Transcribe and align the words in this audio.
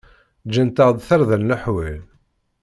Ǧǧan-aɣ-d 0.47 0.99
tarda 1.07 1.37
n 1.37 1.47
leḥwal. 1.49 2.01